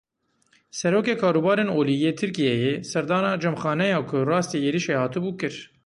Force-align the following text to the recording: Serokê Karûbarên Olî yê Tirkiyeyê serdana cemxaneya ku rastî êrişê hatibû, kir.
Serokê 0.77 1.15
Karûbarên 1.21 1.69
Olî 1.77 1.95
yê 2.03 2.11
Tirkiyeyê 2.19 2.73
serdana 2.91 3.31
cemxaneya 3.41 3.99
ku 4.09 4.17
rastî 4.29 4.57
êrişê 4.67 4.95
hatibû, 5.01 5.31
kir. 5.39 5.55